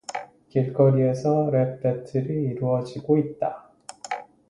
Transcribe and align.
길거리에서 0.49 1.51
랩 1.51 1.79
배틀이 1.83 2.45
이루어지고 2.53 3.19
있다. 3.19 3.69